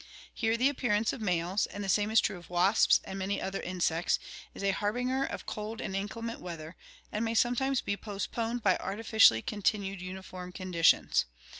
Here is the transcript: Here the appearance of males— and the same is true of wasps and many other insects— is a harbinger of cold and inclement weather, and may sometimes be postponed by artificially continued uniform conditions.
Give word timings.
Here 0.33 0.57
the 0.57 0.67
appearance 0.67 1.13
of 1.13 1.21
males— 1.21 1.67
and 1.67 1.83
the 1.83 1.87
same 1.87 2.09
is 2.09 2.19
true 2.19 2.39
of 2.39 2.49
wasps 2.49 2.99
and 3.03 3.19
many 3.19 3.39
other 3.39 3.61
insects— 3.61 4.17
is 4.55 4.63
a 4.63 4.71
harbinger 4.71 5.23
of 5.23 5.45
cold 5.45 5.79
and 5.79 5.95
inclement 5.95 6.39
weather, 6.41 6.75
and 7.11 7.23
may 7.23 7.35
sometimes 7.35 7.81
be 7.81 7.95
postponed 7.95 8.63
by 8.63 8.77
artificially 8.77 9.43
continued 9.43 10.01
uniform 10.01 10.53
conditions. 10.53 11.27